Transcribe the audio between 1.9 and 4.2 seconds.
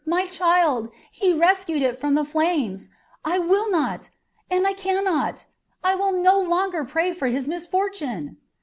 from the flames. I will not,